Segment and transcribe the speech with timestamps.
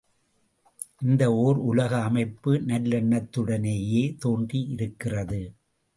[1.01, 5.41] இந்த ஓர் உலக அமைப்பு நல்லெண்ணத்துடனேயே தோன்றியிருக்கிறது.